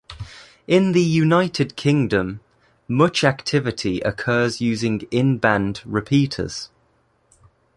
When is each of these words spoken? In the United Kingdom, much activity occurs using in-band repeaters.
In 0.65 0.93
the 0.93 1.03
United 1.03 1.75
Kingdom, 1.75 2.39
much 2.87 3.23
activity 3.23 3.99
occurs 3.99 4.59
using 4.59 5.01
in-band 5.11 5.83
repeaters. 5.85 6.71